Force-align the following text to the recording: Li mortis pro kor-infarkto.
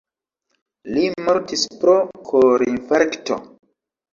Li 0.95 1.03
mortis 1.27 1.65
pro 1.83 1.95
kor-infarkto. 2.31 3.39